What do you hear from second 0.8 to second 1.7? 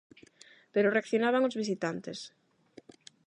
reaccionaban os